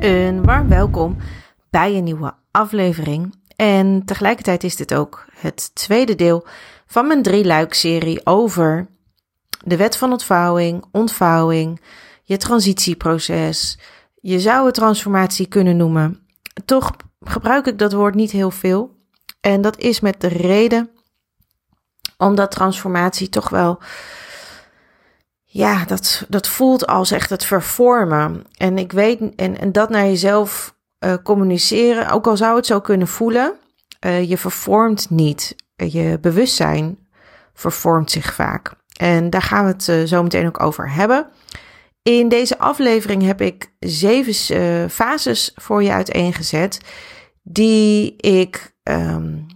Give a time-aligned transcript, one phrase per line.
[0.00, 1.16] Een warm welkom
[1.70, 3.34] bij een nieuwe aflevering.
[3.56, 6.46] En tegelijkertijd is dit ook het tweede deel
[6.86, 8.86] van mijn drie luik serie over
[9.64, 11.80] de wet van ontvouwing, ontvouwing,
[12.22, 13.78] je transitieproces.
[14.20, 16.26] Je zou het transformatie kunnen noemen.
[16.64, 16.90] Toch
[17.20, 18.96] gebruik ik dat woord niet heel veel.
[19.40, 20.90] En dat is met de reden
[22.16, 23.78] omdat transformatie toch wel
[25.52, 28.44] ja, dat, dat voelt als echt het vervormen.
[28.56, 32.80] En ik weet, en, en dat naar jezelf uh, communiceren, ook al zou het zo
[32.80, 33.52] kunnen voelen,
[34.06, 35.56] uh, je vervormt niet.
[35.76, 36.98] Je bewustzijn
[37.54, 38.72] vervormt zich vaak.
[38.96, 41.26] En daar gaan we het uh, zo meteen ook over hebben.
[42.02, 46.80] In deze aflevering heb ik zeven fases voor je uiteengezet,
[47.42, 49.46] die ik, um,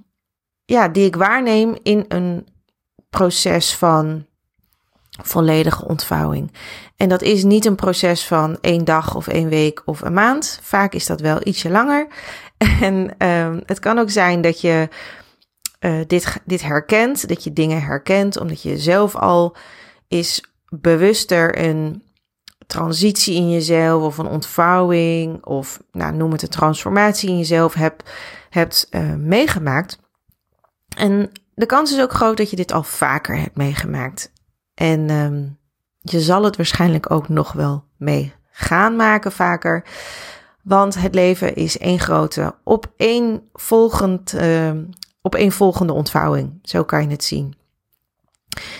[0.65, 2.47] ja, die ik waarneem in een
[3.11, 4.27] proces van
[5.23, 6.53] volledige ontvouwing.
[6.97, 10.59] En dat is niet een proces van één dag of één week of een maand.
[10.63, 12.07] Vaak is dat wel ietsje langer.
[12.81, 14.89] En um, het kan ook zijn dat je
[15.81, 19.57] uh, dit, dit herkent, dat je dingen herkent, omdat je zelf al
[20.09, 22.03] is bewuster een
[22.67, 28.11] transitie in jezelf of een ontvouwing of nou, noem het een transformatie in jezelf hebt,
[28.51, 29.99] hebt uh, meegemaakt.
[30.97, 34.33] En de kans is ook groot dat je dit al vaker hebt meegemaakt.
[34.75, 35.59] En um,
[36.01, 39.85] je zal het waarschijnlijk ook nog wel mee gaan maken vaker.
[40.63, 44.71] Want het leven is één grote opeenvolgend, uh,
[45.23, 46.59] opeenvolgende ontvouwing.
[46.63, 47.55] Zo kan je het zien.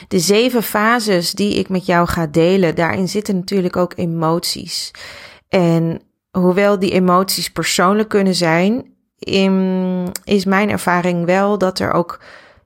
[0.09, 4.91] De zeven fases die ik met jou ga delen, daarin zitten natuurlijk ook emoties.
[5.49, 6.01] En
[6.31, 12.21] hoewel die emoties persoonlijk kunnen zijn, in, is mijn ervaring wel dat er ook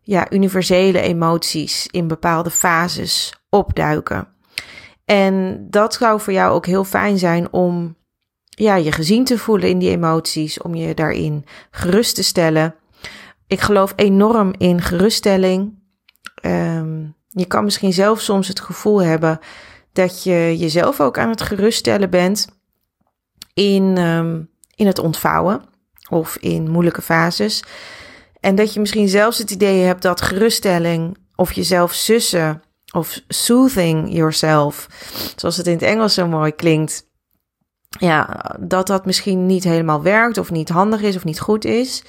[0.08, 4.28] ja, universele emoties in bepaalde fases opduiken.
[5.04, 7.96] En dat zou voor jou ook heel fijn zijn om
[8.48, 12.74] ja, je gezien te voelen in die emoties, om je daarin gerust te stellen.
[13.46, 15.78] Ik geloof enorm in geruststelling.
[16.42, 19.38] Um, je kan misschien zelf soms het gevoel hebben
[19.92, 22.48] dat je jezelf ook aan het geruststellen bent
[23.54, 25.62] in, um, in het ontvouwen
[26.10, 27.64] of in moeilijke fases.
[28.40, 32.62] En dat je misschien zelfs het idee hebt dat geruststelling of jezelf sussen
[32.92, 34.88] of soothing yourself,
[35.36, 37.06] zoals het in het Engels zo mooi klinkt,
[37.88, 42.04] ja, dat dat misschien niet helemaal werkt of niet handig is of niet goed is.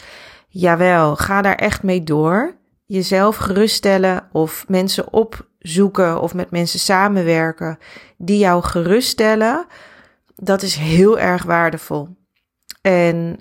[0.48, 2.58] Jawel, ga daar echt mee door.
[2.86, 7.78] Jezelf geruststellen of mensen opzoeken of met mensen samenwerken
[8.18, 9.66] die jou geruststellen,
[10.36, 12.08] dat is heel erg waardevol.
[12.82, 13.40] En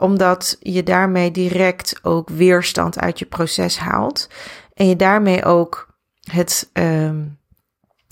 [0.00, 4.28] omdat je daarmee direct ook weerstand uit je proces haalt.
[4.74, 5.88] En je daarmee ook
[6.20, 6.70] het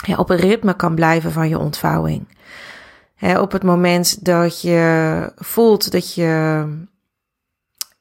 [0.07, 2.29] ja, op een ritme kan blijven van je ontvouwing.
[3.21, 6.65] op het moment dat je voelt dat je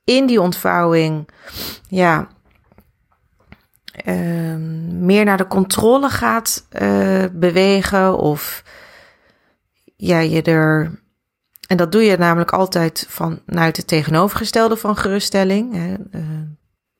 [0.03, 1.29] in die ontvouwing
[1.87, 2.27] ja,
[4.05, 4.55] uh,
[4.89, 8.63] meer naar de controle gaat uh, bewegen of
[9.95, 10.99] ja, je er
[11.67, 15.73] en dat doe je namelijk altijd vanuit het tegenovergestelde van geruststelling.
[15.73, 16.25] Hè, uh,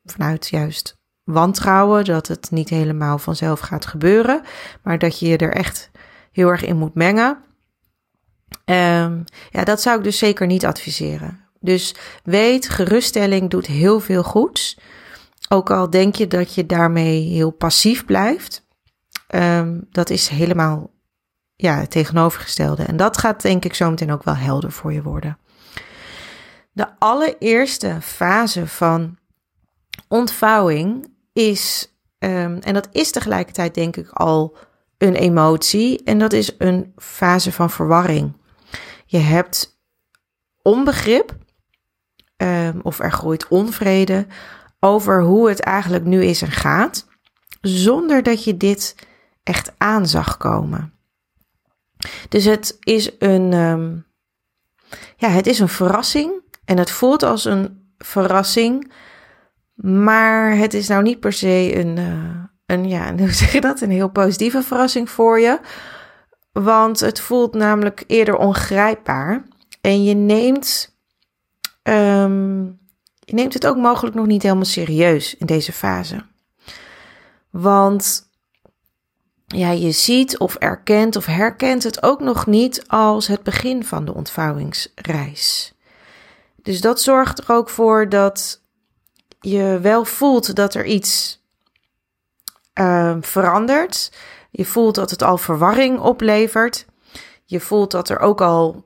[0.04, 4.42] vanuit juist wantrouwen, dat het niet helemaal vanzelf gaat gebeuren,
[4.82, 5.90] maar dat je je er echt
[6.32, 7.38] heel erg in moet mengen.
[8.64, 11.40] Um, ja, dat zou ik dus zeker niet adviseren.
[11.60, 14.78] Dus weet, geruststelling doet heel veel goeds.
[15.48, 18.66] Ook al denk je dat je daarmee heel passief blijft.
[19.34, 20.90] Um, dat is helemaal
[21.60, 22.82] ja, het tegenovergestelde.
[22.82, 25.38] En dat gaat denk ik zo meteen ook wel helder voor je worden.
[26.72, 29.18] De allereerste fase van
[30.08, 34.56] ontvouwing is, um, en dat is tegelijkertijd denk ik al
[34.98, 38.36] een emotie, en dat is een fase van verwarring.
[39.06, 39.80] Je hebt
[40.62, 41.36] onbegrip,
[42.36, 44.26] um, of er groeit onvrede
[44.80, 47.06] over hoe het eigenlijk nu is en gaat,
[47.60, 48.94] zonder dat je dit
[49.42, 50.97] echt aan zag komen.
[52.28, 54.06] Dus het is een, um,
[55.16, 56.32] ja, het is een verrassing
[56.64, 58.92] en het voelt als een verrassing,
[59.74, 63.80] maar het is nou niet per se een, uh, een ja, hoe zeg je dat,
[63.80, 65.60] een heel positieve verrassing voor je,
[66.52, 69.42] want het voelt namelijk eerder ongrijpbaar
[69.80, 70.96] en je neemt,
[71.82, 72.78] um,
[73.18, 76.24] je neemt het ook mogelijk nog niet helemaal serieus in deze fase.
[77.50, 78.27] Want
[79.48, 84.04] ja, je ziet of erkent of herkent het ook nog niet als het begin van
[84.04, 85.74] de ontvouwingsreis.
[86.62, 88.60] Dus dat zorgt er ook voor dat
[89.40, 91.42] je wel voelt dat er iets
[92.74, 94.12] uh, verandert.
[94.50, 96.86] Je voelt dat het al verwarring oplevert.
[97.44, 98.84] Je voelt dat er ook al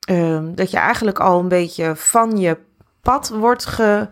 [0.00, 2.58] ehm, dat je eigenlijk al een beetje van je
[3.00, 4.08] pad wordt ge,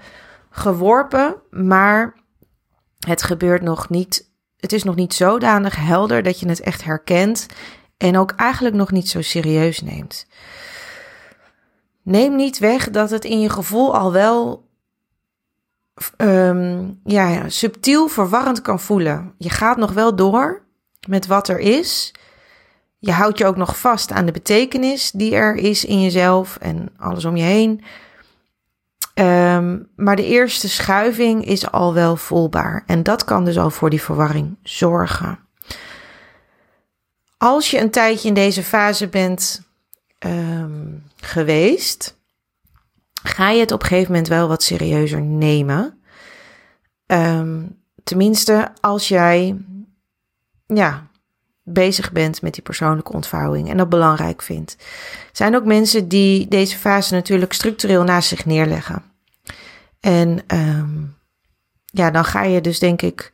[0.50, 2.14] geworpen, maar
[3.06, 4.32] het gebeurt nog niet.
[4.64, 7.46] Het is nog niet zodanig helder dat je het echt herkent
[7.96, 10.26] en ook eigenlijk nog niet zo serieus neemt.
[12.02, 14.68] Neem niet weg dat het in je gevoel al wel
[16.16, 19.34] um, ja, subtiel verwarrend kan voelen.
[19.38, 20.62] Je gaat nog wel door
[21.08, 22.14] met wat er is.
[22.98, 26.88] Je houdt je ook nog vast aan de betekenis die er is in jezelf en
[26.96, 27.84] alles om je heen.
[29.14, 32.82] Um, maar de eerste schuiving is al wel voelbaar.
[32.86, 35.38] En dat kan dus al voor die verwarring zorgen.
[37.36, 39.62] Als je een tijdje in deze fase bent
[40.18, 42.18] um, geweest,
[43.22, 46.02] ga je het op een gegeven moment wel wat serieuzer nemen.
[47.06, 49.64] Um, tenminste, als jij
[50.66, 51.06] ja,
[51.64, 54.76] bezig bent met die persoonlijke ontvouwing en dat belangrijk vindt.
[54.78, 59.02] Er zijn ook mensen die deze fase natuurlijk structureel naast zich neerleggen.
[60.00, 61.16] En um,
[61.84, 63.32] ja, dan ga je dus denk ik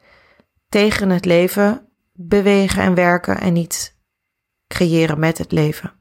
[0.69, 3.97] tegen het leven bewegen en werken en niet
[4.67, 5.93] creëren met het leven.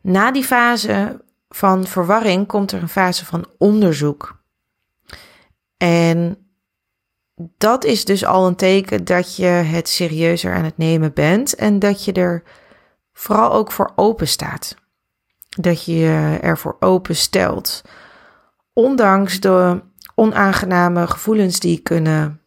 [0.00, 4.42] Na die fase van verwarring komt er een fase van onderzoek.
[5.76, 6.45] En
[7.36, 11.78] dat is dus al een teken dat je het serieuzer aan het nemen bent en
[11.78, 12.42] dat je er
[13.12, 14.74] vooral ook voor open staat.
[15.48, 17.82] Dat je je ervoor open stelt.
[18.72, 19.82] Ondanks de
[20.14, 22.40] onaangename gevoelens die kunnen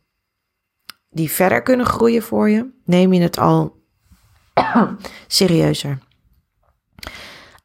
[1.09, 3.83] die verder kunnen groeien voor je, neem je het al
[5.27, 5.97] serieuzer.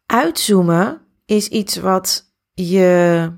[0.07, 3.33] Uitzoomen is iets wat je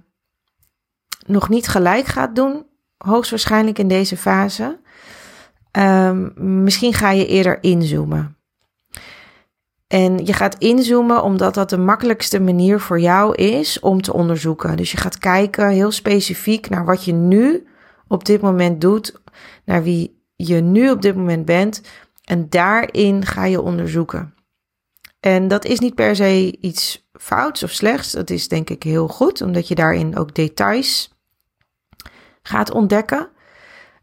[1.26, 2.65] nog niet gelijk gaat doen,
[2.96, 4.78] hoogstwaarschijnlijk in deze fase.
[5.72, 6.32] Um,
[6.62, 8.36] misschien ga je eerder inzoomen.
[9.86, 14.76] En je gaat inzoomen omdat dat de makkelijkste manier voor jou is om te onderzoeken.
[14.76, 17.66] Dus je gaat kijken heel specifiek naar wat je nu
[18.08, 19.20] op dit moment doet,
[19.64, 21.80] naar wie je nu op dit moment bent.
[22.24, 24.34] En daarin ga je onderzoeken.
[25.20, 28.12] En dat is niet per se iets fouts of slechts.
[28.12, 31.15] Dat is denk ik heel goed, omdat je daarin ook details
[32.46, 33.28] gaat ontdekken.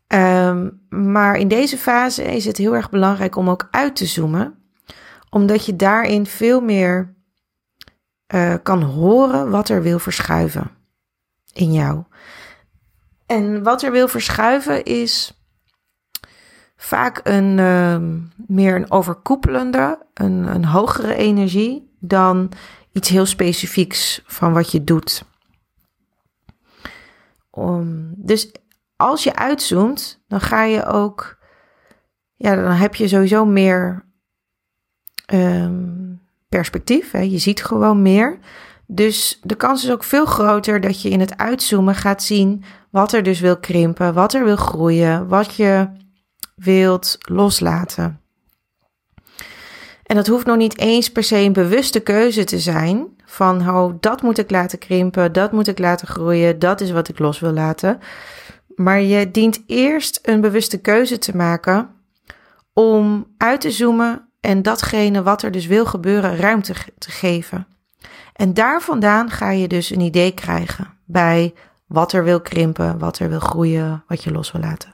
[0.07, 4.55] Um, maar in deze fase is het heel erg belangrijk om ook uit te zoomen,
[5.29, 7.15] omdat je daarin veel meer
[8.33, 10.71] uh, kan horen wat er wil verschuiven
[11.53, 12.03] in jou.
[13.25, 15.43] En wat er wil verschuiven is
[16.75, 17.97] vaak een uh,
[18.47, 22.51] meer een overkoepelende, een, een hogere energie dan
[22.91, 25.31] iets heel specifieks van wat je doet.
[28.15, 28.51] Dus
[28.95, 31.37] als je uitzoomt, dan ga je ook,
[32.35, 34.05] ja, dan heb je sowieso meer
[35.33, 37.11] um, perspectief.
[37.11, 37.19] Hè?
[37.19, 38.39] Je ziet gewoon meer.
[38.87, 43.13] Dus de kans is ook veel groter dat je in het uitzoomen gaat zien wat
[43.13, 45.89] er dus wil krimpen, wat er wil groeien, wat je
[46.55, 48.21] wilt loslaten.
[50.03, 53.93] En dat hoeft nog niet eens per se een bewuste keuze te zijn van oh,
[53.99, 57.39] dat moet ik laten krimpen, dat moet ik laten groeien, dat is wat ik los
[57.39, 57.99] wil laten.
[58.75, 61.89] Maar je dient eerst een bewuste keuze te maken
[62.73, 67.67] om uit te zoomen en datgene wat er dus wil gebeuren ruimte te geven.
[68.33, 71.53] En daar vandaan ga je dus een idee krijgen bij
[71.87, 74.91] wat er wil krimpen, wat er wil groeien, wat je los wil laten.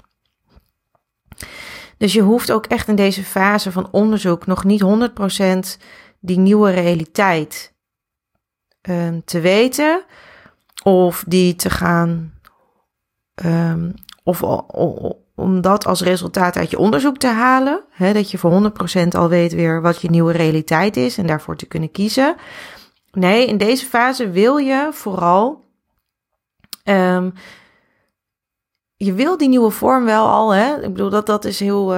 [1.97, 4.83] Dus je hoeft ook echt in deze fase van onderzoek nog niet
[5.77, 5.83] 100%
[6.19, 7.77] die nieuwe realiteit
[8.81, 10.03] um, te weten
[10.83, 12.33] of die te gaan,
[13.45, 13.93] um,
[14.23, 14.43] of
[15.35, 17.83] om dat als resultaat uit je onderzoek te halen.
[17.89, 18.71] Hè, dat je voor
[19.05, 22.35] 100% al weet weer wat je nieuwe realiteit is en daarvoor te kunnen kiezen.
[23.11, 25.63] Nee, in deze fase wil je vooral
[26.83, 27.33] um,
[28.95, 30.75] je wil die nieuwe vorm wel al, hè?
[30.75, 31.95] Ik bedoel, dat, dat is heel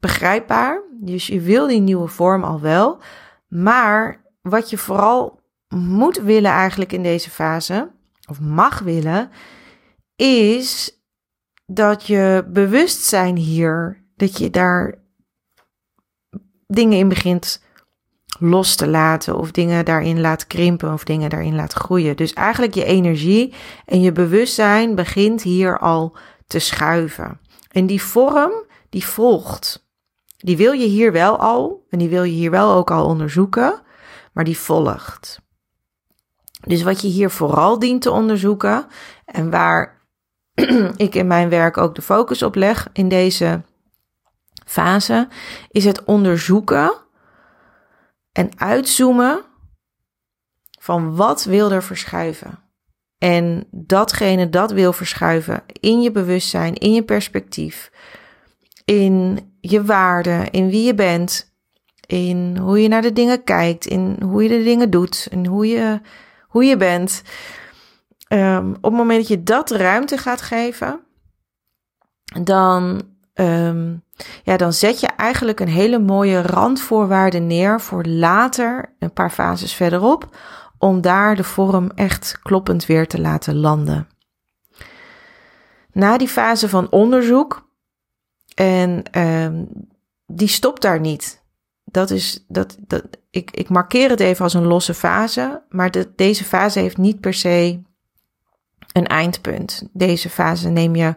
[0.00, 0.82] begrijpbaar.
[1.00, 2.98] Dus je wil die nieuwe vorm al wel.
[3.48, 7.90] Maar wat je vooral moet willen eigenlijk in deze fase,
[8.28, 9.30] of mag willen,
[10.16, 11.00] is
[11.66, 15.04] dat je bewustzijn hier, dat je daar
[16.66, 17.64] dingen in begint
[18.38, 22.16] los te laten of dingen daarin laat krimpen of dingen daarin laat groeien.
[22.16, 23.54] Dus eigenlijk je energie
[23.84, 27.40] en je bewustzijn begint hier al te schuiven.
[27.70, 28.52] En die vorm,
[28.88, 29.88] die volgt.
[30.36, 33.82] Die wil je hier wel al en die wil je hier wel ook al onderzoeken,
[34.32, 35.44] maar die volgt.
[36.66, 38.86] Dus wat je hier vooral dient te onderzoeken
[39.24, 40.02] en waar
[40.96, 43.62] ik in mijn werk ook de focus op leg in deze
[44.66, 45.28] fase,
[45.70, 46.94] is het onderzoeken
[48.32, 49.44] En uitzoomen
[50.80, 52.58] van wat wil er verschuiven.
[53.18, 57.90] En datgene dat wil verschuiven in je bewustzijn, in je perspectief,
[58.84, 61.54] in je waarde, in wie je bent,
[62.06, 65.66] in hoe je naar de dingen kijkt, in hoe je de dingen doet, en hoe
[65.66, 66.00] je,
[66.48, 67.22] hoe je bent.
[68.28, 71.00] Um, op het moment dat je dat ruimte gaat geven,
[72.42, 73.02] dan,
[73.34, 74.02] um,
[74.42, 79.74] ja, dan zet je eigenlijk een hele mooie randvoorwaarde neer voor later, een paar fases
[79.74, 80.36] verderop,
[80.78, 84.08] om daar de vorm echt kloppend weer te laten landen.
[85.92, 87.68] Na die fase van onderzoek,
[88.54, 89.68] en um,
[90.26, 91.44] die stopt daar niet.
[91.96, 96.12] Dat is, dat, dat, ik, ik markeer het even als een losse fase, maar de,
[96.16, 97.82] deze fase heeft niet per se
[98.92, 99.88] een eindpunt.
[99.92, 101.14] Deze fase neem je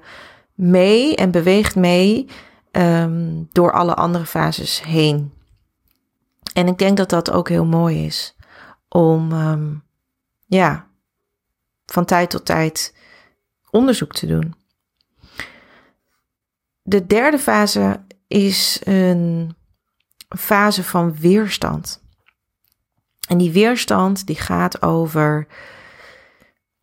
[0.53, 2.27] mee en beweegt mee
[2.71, 5.33] um, door alle andere fases heen.
[6.53, 8.35] En ik denk dat dat ook heel mooi is
[8.89, 9.83] om um,
[10.45, 10.87] ja,
[11.85, 12.95] van tijd tot tijd
[13.69, 14.55] onderzoek te doen.
[16.81, 19.57] De derde fase is een
[20.37, 22.03] fase van weerstand.
[23.27, 25.47] En die weerstand die gaat over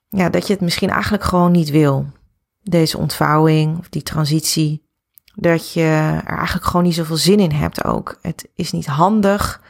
[0.08, 2.06] ja, dat je het misschien eigenlijk gewoon niet wil.
[2.62, 4.84] Deze ontvouwing of die transitie.
[5.34, 8.18] Dat je er eigenlijk gewoon niet zoveel zin in hebt ook.
[8.20, 9.62] Het is niet handig.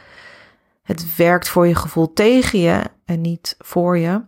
[0.83, 4.21] Het werkt voor je gevoel tegen je en niet voor je.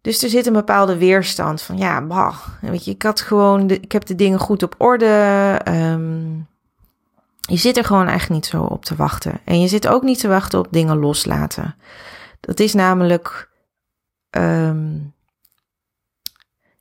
[0.00, 3.92] Dus er zit een bepaalde weerstand van ja, bah, weet je, ik had gewoon, ik
[3.92, 5.60] heb de dingen goed op orde.
[5.68, 6.48] Um,
[7.46, 9.40] je zit er gewoon eigenlijk niet zo op te wachten.
[9.44, 11.76] En je zit ook niet te wachten op dingen loslaten.
[12.40, 13.50] Dat is namelijk
[14.30, 15.14] um,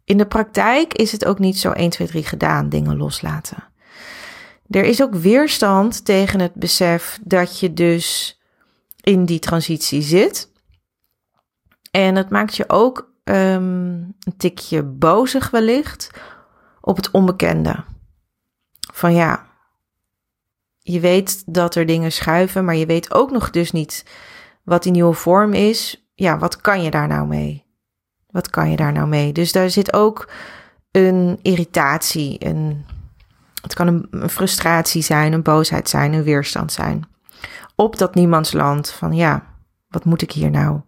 [0.03, 3.63] in de praktijk is het ook niet zo 1, 2, 3 gedaan, dingen loslaten.
[4.69, 8.39] Er is ook weerstand tegen het besef dat je dus
[9.01, 10.51] in die transitie zit.
[11.91, 13.35] En het maakt je ook um,
[14.19, 16.11] een tikje bozig wellicht
[16.81, 17.83] op het onbekende.
[18.93, 19.45] Van ja,
[20.87, 24.05] je weet dat er dingen schuiven, maar je weet ook nog dus niet
[24.63, 26.07] wat die nieuwe vorm is.
[26.13, 27.65] Ja, wat kan je daar nou mee?
[28.29, 29.33] Wat kan je daar nou mee?
[29.33, 30.29] Dus daar zit ook
[30.91, 32.85] een irritatie, een,
[33.61, 37.07] het kan een, frustratie zijn, een boosheid zijn, een weerstand zijn.
[37.75, 39.45] Op dat niemandsland van ja,
[39.87, 40.79] wat moet ik hier nou?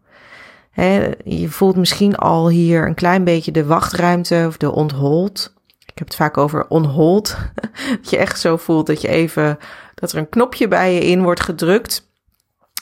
[1.24, 5.54] je voelt misschien al hier een klein beetje de wachtruimte of de onthold.
[5.86, 7.38] Ik heb het vaak over onhold.
[8.02, 9.58] dat je echt zo voelt dat je even
[10.00, 12.12] dat er een knopje bij je in wordt gedrukt.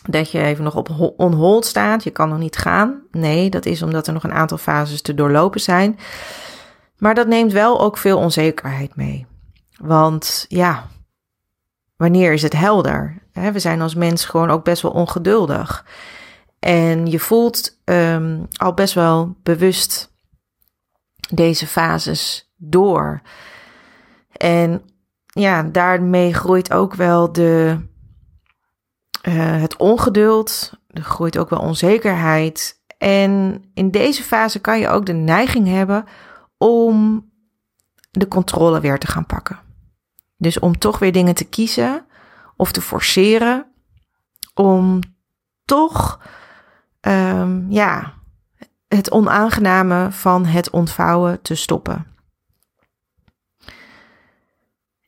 [0.10, 2.04] Dat je even nog op onhold staat.
[2.04, 3.02] Je kan nog niet gaan.
[3.12, 6.00] Nee, dat is omdat er nog een aantal fases te doorlopen zijn.
[6.98, 9.26] Maar dat neemt wel ook veel onzekerheid mee.
[9.78, 10.88] Want ja,
[11.98, 13.22] wanneer is het helder?
[13.34, 15.86] We zijn als mens gewoon ook best wel ongeduldig.
[16.60, 20.14] En je voelt um, al best wel bewust
[21.30, 23.22] deze fases door.
[24.32, 24.82] En
[25.40, 27.78] ja, daarmee groeit ook wel de,
[29.28, 32.84] uh, het ongeduld, er groeit ook wel onzekerheid.
[32.98, 36.06] En in deze fase kan je ook de neiging hebben
[36.58, 37.30] om
[38.12, 39.60] de controle weer te gaan pakken.
[40.38, 42.06] Dus om toch weer dingen te kiezen
[42.56, 43.66] of te forceren,
[44.54, 45.00] om
[45.66, 46.20] toch
[47.02, 48.14] um, ja,
[48.88, 52.15] het onaangename van het ontvouwen te stoppen.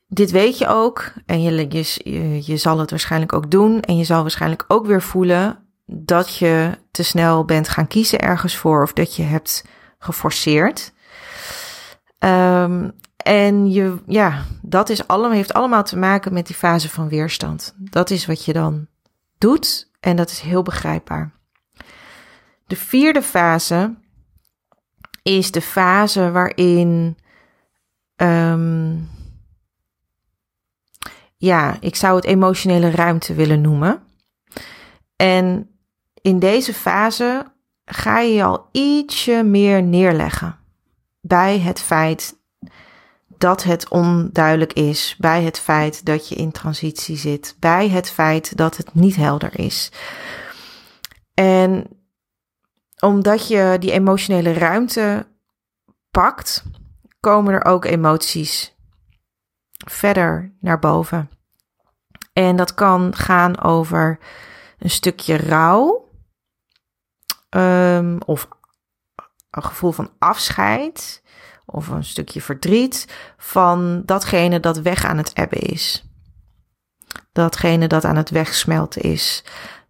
[0.08, 3.82] Dit weet je ook en je, je, je zal het waarschijnlijk ook doen.
[3.82, 8.56] En je zal waarschijnlijk ook weer voelen dat je te snel bent gaan kiezen ergens
[8.56, 9.66] voor of dat je hebt
[10.00, 10.94] geforceerd.
[12.20, 17.10] Um, en je, ja, dat is allemaal, heeft allemaal te maken met die fase van
[17.10, 17.74] weerstand.
[17.78, 18.88] Dat is wat je dan
[19.38, 21.32] doet en dat is heel begrijpbaar.
[22.68, 23.96] De vierde fase
[25.24, 27.18] is de fase waarin
[28.16, 29.10] um,
[31.38, 34.02] ja, ik zou het emotionele ruimte willen noemen.
[35.16, 35.70] En
[36.22, 37.52] in deze fase
[37.86, 40.58] ga je al ietsje meer neerleggen
[41.22, 42.36] bij het feit
[43.38, 48.58] dat het onduidelijk is, bij het feit dat je in transitie zit, bij het feit
[48.58, 49.92] dat het niet helder is.
[51.34, 51.88] En
[53.00, 55.28] omdat je die emotionele ruimte
[56.12, 56.64] pakt,
[57.20, 58.77] komen er ook emoties
[59.78, 61.30] verder naar boven.
[62.34, 64.20] En dat kan gaan over
[64.80, 66.10] een stukje rouw
[67.50, 68.48] um, of
[69.52, 71.24] een gevoel van afscheid
[71.66, 73.08] of een stukje verdriet
[73.38, 76.06] van datgene dat weg aan het ebben is.
[77.32, 79.44] Datgene dat aan het wegsmelten is.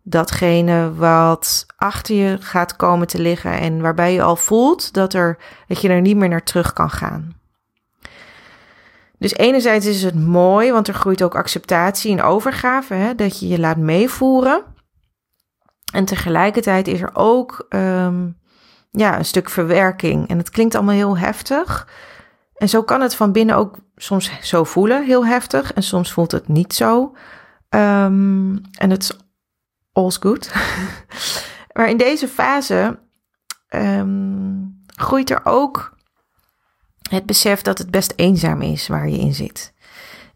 [0.03, 5.37] Datgene wat achter je gaat komen te liggen en waarbij je al voelt dat, er,
[5.67, 7.36] dat je er niet meer naar terug kan gaan.
[9.19, 13.47] Dus enerzijds is het mooi, want er groeit ook acceptatie en overgave, hè, dat je
[13.47, 14.63] je laat meevoeren.
[15.93, 18.37] En tegelijkertijd is er ook um,
[18.91, 20.27] ja, een stuk verwerking.
[20.27, 21.87] En het klinkt allemaal heel heftig.
[22.55, 25.73] En zo kan het van binnen ook soms zo voelen, heel heftig.
[25.73, 27.15] En soms voelt het niet zo.
[27.69, 29.17] Um, en het is
[29.91, 30.51] all's good.
[31.75, 32.99] maar in deze fase
[33.69, 35.96] um, groeit er ook
[37.09, 39.73] het besef dat het best eenzaam is waar je in zit.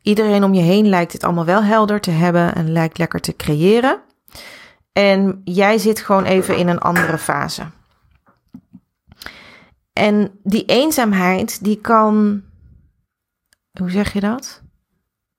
[0.01, 3.35] Iedereen om je heen lijkt het allemaal wel helder te hebben en lijkt lekker te
[3.35, 4.01] creëren.
[4.91, 7.63] En jij zit gewoon even in een andere fase.
[9.93, 12.41] En die eenzaamheid, die kan.
[13.71, 14.61] Hoe zeg je dat?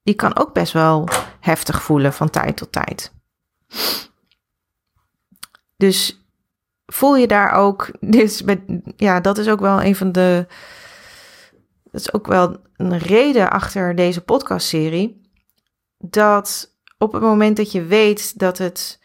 [0.03, 1.09] Die kan ook best wel
[1.41, 3.13] heftig voelen van tijd tot tijd.
[5.77, 6.25] Dus
[6.87, 7.91] voel je daar ook.
[8.01, 8.43] Dus
[8.97, 10.47] ja, dat is ook wel een van de.
[11.93, 15.31] Dat is ook wel een reden achter deze podcastserie.
[15.99, 19.01] Dat op het moment dat je weet dat het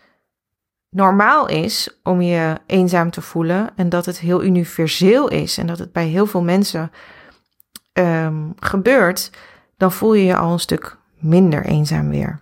[0.90, 5.80] normaal is om je eenzaam te voelen en dat het heel universeel is en dat
[5.80, 6.92] het bij heel veel mensen
[7.94, 9.32] um, gebeurt,
[9.78, 12.42] dan voel je je al een stuk minder eenzaam weer.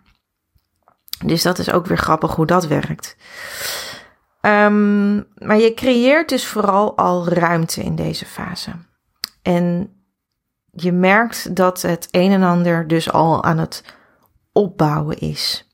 [1.25, 3.17] Dus dat is ook weer grappig hoe dat werkt.
[4.41, 8.71] Um, maar je creëert dus vooral al ruimte in deze fase.
[9.41, 9.94] En
[10.75, 13.83] je merkt dat het een en ander dus al aan het
[14.51, 15.69] opbouwen is.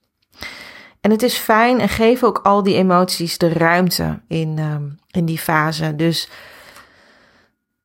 [1.01, 5.25] En het is fijn en geef ook al die emoties de ruimte in, um, in
[5.25, 5.96] die fase.
[5.96, 6.29] Dus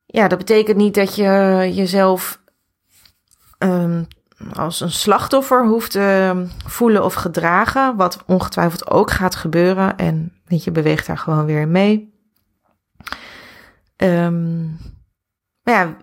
[0.05, 1.23] ja, dat betekent niet dat je
[1.73, 2.41] jezelf
[3.59, 4.07] um,
[4.53, 7.95] als een slachtoffer hoeft te voelen of gedragen.
[7.95, 9.97] Wat ongetwijfeld ook gaat gebeuren.
[9.97, 12.15] En weet je, beweegt daar gewoon weer mee.
[13.97, 14.77] Um,
[15.63, 15.97] maar ja,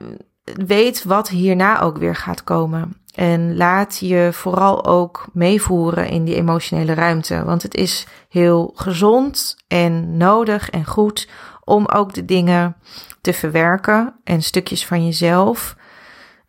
[0.45, 2.97] weet wat hierna ook weer gaat komen.
[3.15, 7.45] En laat je vooral ook meevoeren in die emotionele ruimte.
[7.45, 11.29] Want het is heel gezond en nodig en goed
[11.65, 12.77] om ook de dingen
[13.21, 15.77] te verwerken en stukjes van jezelf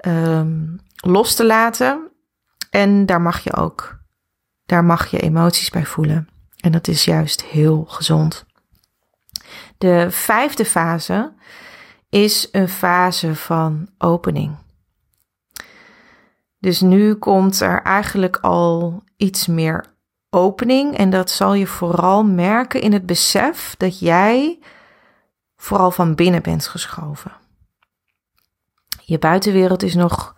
[0.08, 2.12] um, los te laten.
[2.70, 4.00] En daar mag je ook,
[4.66, 6.30] daar mag je emoties bij voelen.
[6.60, 8.46] En dat is juist heel gezond.
[9.78, 11.34] De vijfde fase
[12.16, 14.56] is een fase van opening.
[16.60, 19.86] Dus nu komt er eigenlijk al iets meer
[20.30, 24.60] opening en dat zal je vooral merken in het besef dat jij
[25.56, 27.32] vooral van binnen bent geschoven.
[29.02, 30.36] Je buitenwereld is nog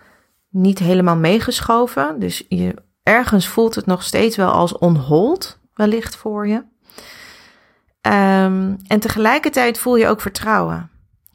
[0.50, 6.48] niet helemaal meegeschoven, dus je, ergens voelt het nog steeds wel als onhold, wellicht voor
[6.48, 6.64] je.
[8.02, 10.92] Um, en tegelijkertijd voel je ook vertrouwen.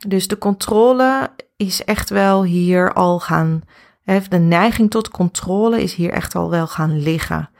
[0.06, 3.62] Dus de controle is echt wel hier al gaan
[4.04, 7.50] de neiging tot controle is hier echt al wel gaan liggen.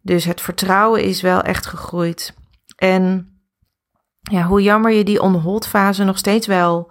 [0.00, 2.34] Dus het vertrouwen is wel echt gegroeid.
[2.76, 3.28] En
[4.20, 6.90] ja, hoe jammer je die onhold fase nog steeds wel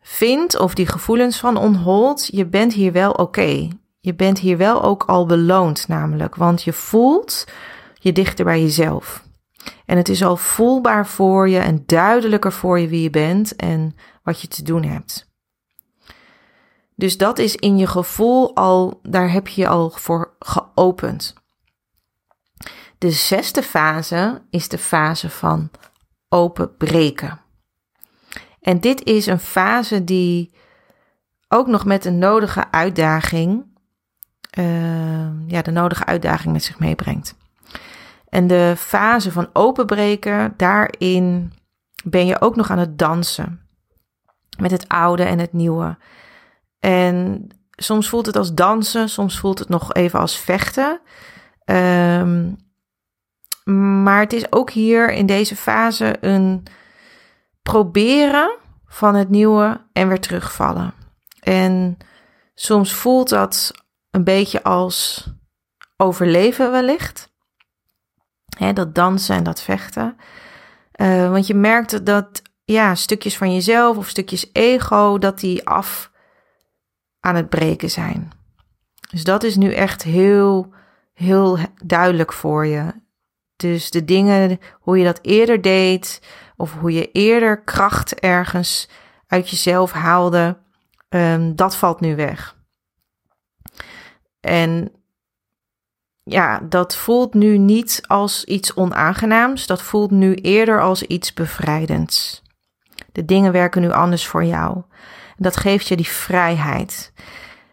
[0.00, 3.68] vindt, of die gevoelens van onhold, je bent hier wel oké.
[4.00, 7.44] Je bent hier wel ook al beloond, namelijk, want je voelt
[7.94, 9.21] je dichter bij jezelf.
[9.92, 13.96] En het is al voelbaar voor je en duidelijker voor je wie je bent en
[14.22, 15.30] wat je te doen hebt.
[16.94, 21.34] Dus dat is in je gevoel al, daar heb je al voor geopend.
[22.98, 25.70] De zesde fase is de fase van
[26.28, 27.40] openbreken.
[28.60, 30.54] En dit is een fase die
[31.48, 33.64] ook nog met de nodige uitdaging,
[34.58, 37.40] uh, ja, de nodige uitdaging met zich meebrengt.
[38.32, 41.52] En de fase van openbreken, daarin
[42.04, 43.60] ben je ook nog aan het dansen
[44.58, 45.96] met het oude en het nieuwe.
[46.78, 51.00] En soms voelt het als dansen, soms voelt het nog even als vechten.
[51.64, 52.56] Um,
[54.04, 56.62] maar het is ook hier in deze fase een
[57.62, 60.94] proberen van het nieuwe en weer terugvallen.
[61.40, 61.96] En
[62.54, 63.72] soms voelt dat
[64.10, 65.26] een beetje als
[65.96, 67.31] overleven wellicht.
[68.58, 70.16] Hè, dat dansen en dat vechten.
[70.96, 76.10] Uh, want je merkt dat ja, stukjes van jezelf of stukjes ego, dat die af
[77.20, 78.30] aan het breken zijn.
[79.10, 80.74] Dus dat is nu echt heel,
[81.12, 82.92] heel duidelijk voor je.
[83.56, 86.22] Dus de dingen, hoe je dat eerder deed,
[86.56, 88.88] of hoe je eerder kracht ergens
[89.26, 90.58] uit jezelf haalde,
[91.08, 92.56] um, dat valt nu weg.
[94.40, 94.92] En
[96.24, 99.66] ja, dat voelt nu niet als iets onaangenaams.
[99.66, 102.42] Dat voelt nu eerder als iets bevrijdends.
[103.12, 104.82] De dingen werken nu anders voor jou.
[105.36, 107.12] Dat geeft je die vrijheid.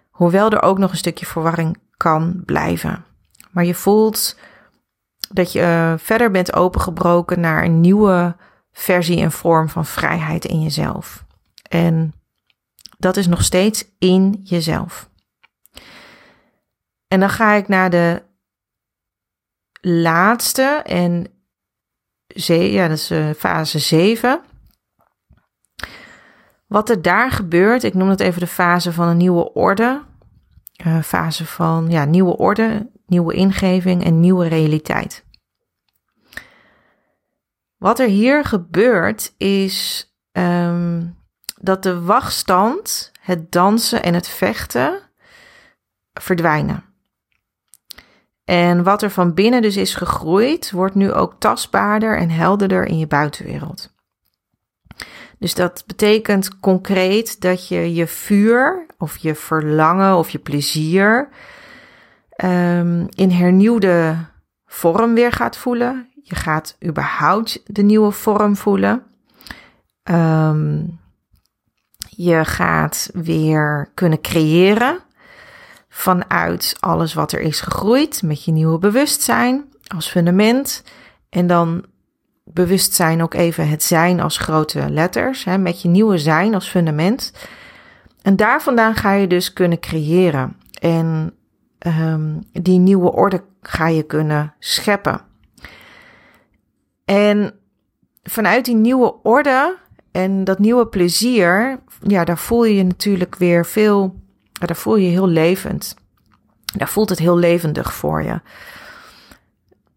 [0.09, 3.05] Hoewel er ook nog een stukje verwarring kan blijven.
[3.51, 4.37] Maar je voelt
[5.29, 8.35] dat je uh, verder bent opengebroken naar een nieuwe
[8.71, 11.25] versie en vorm van vrijheid in jezelf.
[11.69, 12.13] En
[12.97, 15.09] dat is nog steeds in jezelf.
[17.07, 18.27] En dan ga ik naar de
[19.81, 21.27] laatste en
[22.35, 24.41] ja, dat is uh, fase 7.
[26.67, 30.03] Wat er daar gebeurt, ik noem het even de fase van een nieuwe orde.
[30.85, 35.25] Uh, fase van ja, nieuwe orde, nieuwe ingeving en nieuwe realiteit.
[37.77, 41.17] Wat er hier gebeurt is um,
[41.61, 44.99] dat de wachtstand, het dansen en het vechten
[46.13, 46.88] verdwijnen.
[48.49, 52.97] En wat er van binnen dus is gegroeid, wordt nu ook tastbaarder en helderder in
[52.97, 53.93] je buitenwereld.
[55.39, 61.29] Dus dat betekent concreet dat je je vuur of je verlangen of je plezier
[62.43, 64.15] um, in hernieuwde
[64.65, 66.09] vorm weer gaat voelen.
[66.23, 69.03] Je gaat überhaupt de nieuwe vorm voelen.
[70.03, 70.99] Um,
[72.09, 74.99] je gaat weer kunnen creëren
[75.99, 80.83] vanuit alles wat er is gegroeid met je nieuwe bewustzijn als fundament.
[81.29, 81.85] En dan
[82.43, 87.33] bewustzijn ook even het zijn als grote letters, hè, met je nieuwe zijn als fundament.
[88.21, 90.55] En daar vandaan ga je dus kunnen creëren.
[90.81, 91.33] En
[91.87, 95.21] um, die nieuwe orde ga je kunnen scheppen.
[97.05, 97.53] En
[98.23, 99.77] vanuit die nieuwe orde
[100.11, 104.15] en dat nieuwe plezier, ja, daar voel je je natuurlijk weer veel,
[104.67, 105.95] daar voel je je heel levend.
[106.75, 108.41] Daar voelt het heel levendig voor je.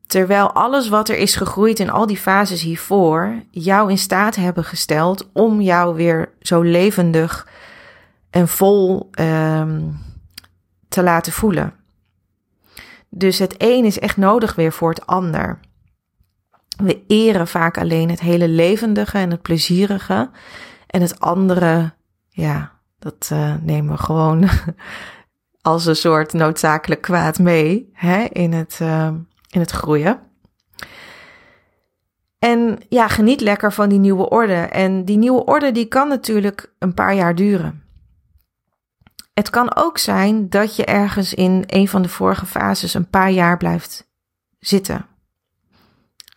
[0.07, 4.65] Terwijl alles wat er is gegroeid in al die fases hiervoor jou in staat hebben
[4.65, 7.49] gesteld om jou weer zo levendig
[8.31, 9.99] en vol um,
[10.89, 11.75] te laten voelen.
[13.09, 15.59] Dus het een is echt nodig weer voor het ander.
[16.77, 20.31] We eren vaak alleen het hele levendige en het plezierige.
[20.87, 21.93] En het andere,
[22.29, 22.73] ja,
[23.03, 24.49] dat uh, nemen we gewoon
[25.61, 29.11] als een soort noodzakelijk kwaad mee hè, in, het, uh,
[29.49, 30.21] in het groeien.
[32.39, 34.55] En ja, geniet lekker van die nieuwe orde.
[34.55, 37.83] En die nieuwe orde die kan natuurlijk een paar jaar duren.
[39.35, 43.31] Het kan ook zijn dat je ergens in een van de vorige fases een paar
[43.31, 44.11] jaar blijft
[44.59, 45.07] zitten.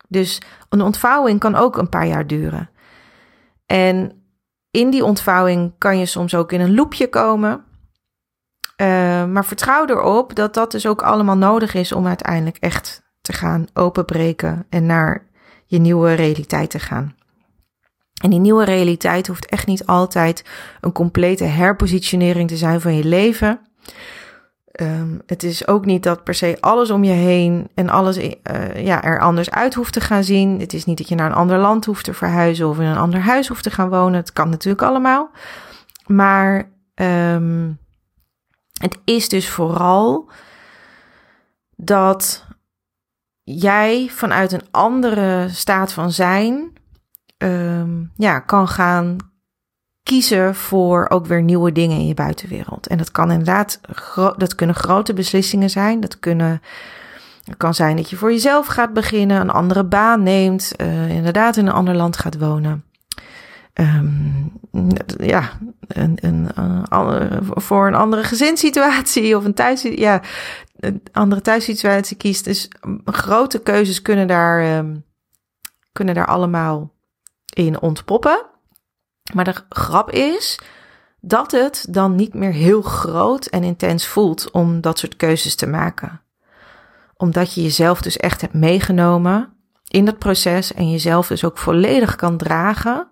[0.08, 2.70] Dus een ontvouwing kan ook een paar jaar duren.
[3.66, 4.25] En
[4.76, 7.64] in die ontvouwing kan je soms ook in een loopje komen.
[8.76, 8.86] Uh,
[9.24, 13.66] maar vertrouw erop dat dat dus ook allemaal nodig is om uiteindelijk echt te gaan
[13.72, 15.26] openbreken en naar
[15.66, 17.14] je nieuwe realiteit te gaan.
[18.22, 20.44] En die nieuwe realiteit hoeft echt niet altijd
[20.80, 23.60] een complete herpositionering te zijn van je leven.
[24.80, 28.32] Um, het is ook niet dat per se alles om je heen en alles uh,
[28.84, 30.60] ja, er anders uit hoeft te gaan zien.
[30.60, 32.96] Het is niet dat je naar een ander land hoeft te verhuizen of in een
[32.96, 34.14] ander huis hoeft te gaan wonen.
[34.14, 35.30] Het kan natuurlijk allemaal.
[36.06, 37.78] Maar um,
[38.80, 40.30] het is dus vooral
[41.76, 42.46] dat
[43.42, 46.72] jij vanuit een andere staat van zijn
[47.38, 49.16] um, ja, kan gaan
[50.06, 52.86] kiezen voor ook weer nieuwe dingen in je buitenwereld.
[52.86, 53.80] En dat kan inderdaad,
[54.36, 56.00] dat kunnen grote beslissingen zijn.
[56.00, 56.62] Dat kunnen,
[57.44, 61.56] het kan zijn dat je voor jezelf gaat beginnen, een andere baan neemt, uh, inderdaad
[61.56, 62.84] in een ander land gaat wonen.
[63.74, 64.52] Um,
[65.18, 65.50] ja,
[65.86, 66.48] een, een,
[67.54, 70.20] voor een andere gezinssituatie of een thuis, ja,
[70.76, 72.44] een andere thuissituatie kiest.
[72.44, 72.68] Dus
[73.04, 75.04] grote keuzes kunnen daar, um,
[75.92, 76.92] kunnen daar allemaal
[77.54, 78.46] in ontpoppen.
[79.34, 80.60] Maar de grap is
[81.20, 85.66] dat het dan niet meer heel groot en intens voelt om dat soort keuzes te
[85.66, 86.20] maken.
[87.16, 89.52] Omdat je jezelf dus echt hebt meegenomen
[89.88, 93.10] in dat proces en jezelf dus ook volledig kan dragen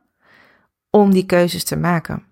[0.91, 2.25] om die keuzes te maken.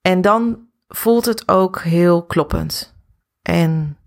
[0.00, 2.94] En dan voelt het ook heel kloppend.
[3.42, 3.98] En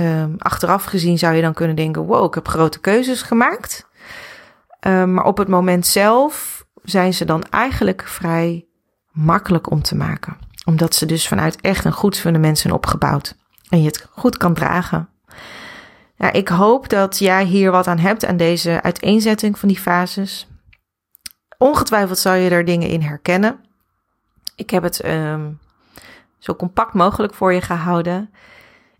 [0.00, 3.88] um, achteraf gezien zou je dan kunnen denken: wow, ik heb grote keuzes gemaakt.
[4.86, 8.66] Um, maar op het moment zelf zijn ze dan eigenlijk vrij
[9.12, 10.36] makkelijk om te maken.
[10.64, 13.36] Omdat ze dus vanuit echt een goed fundament zijn opgebouwd.
[13.68, 15.08] En je het goed kan dragen.
[16.16, 20.48] Ja, ik hoop dat jij hier wat aan hebt aan deze uiteenzetting van die fases.
[21.58, 23.60] Ongetwijfeld zal je er dingen in herkennen.
[24.56, 25.58] Ik heb het um,
[26.38, 28.30] zo compact mogelijk voor je gehouden.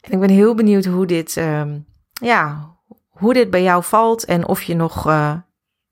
[0.01, 1.79] En ik ben heel benieuwd hoe dit, ehm,
[2.13, 2.71] ja,
[3.11, 5.35] hoe dit bij jou valt en of je nog uh,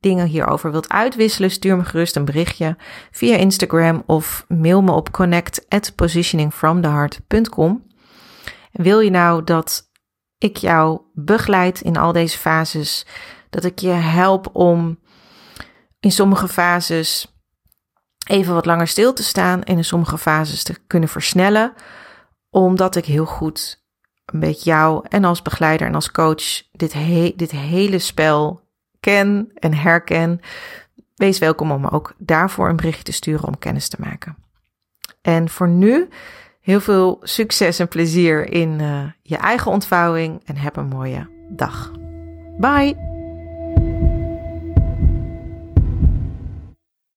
[0.00, 1.50] dingen hierover wilt uitwisselen.
[1.50, 2.76] Stuur me gerust een berichtje
[3.10, 7.86] via Instagram of mail me op connect at positioningfromtheheart.com.
[8.72, 9.90] En wil je nou dat
[10.38, 13.06] ik jou begeleid in al deze fases,
[13.50, 14.98] dat ik je help om
[16.00, 17.34] in sommige fases
[18.26, 21.72] even wat langer stil te staan en in sommige fases te kunnen versnellen,
[22.50, 23.80] omdat ik heel goed
[24.38, 26.94] beetje jou en als begeleider en als coach dit,
[27.36, 28.68] dit hele spel
[29.00, 30.40] ken en herken.
[31.14, 34.36] Wees welkom om ook daarvoor een berichtje te sturen om kennis te maken.
[35.22, 36.08] En voor nu
[36.60, 41.92] heel veel succes en plezier in uh, je eigen ontvouwing en heb een mooie dag.
[42.58, 43.09] Bye!